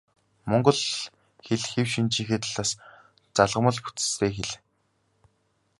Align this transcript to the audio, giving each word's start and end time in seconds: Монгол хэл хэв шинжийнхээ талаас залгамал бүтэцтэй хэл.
Монгол 0.49 0.79
хэл 1.45 1.63
хэв 1.71 1.87
шинжийнхээ 1.93 2.39
талаас 2.41 2.71
залгамал 3.35 3.77
бүтэцтэй 3.83 4.31
хэл. 4.35 4.51